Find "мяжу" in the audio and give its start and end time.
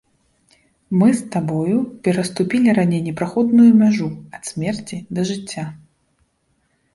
3.83-4.09